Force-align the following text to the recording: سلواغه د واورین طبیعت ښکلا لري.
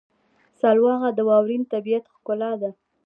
سلواغه 0.59 1.09
د 1.13 1.19
واورین 1.29 1.63
طبیعت 1.73 2.05
ښکلا 2.13 2.51
لري. 2.61 2.77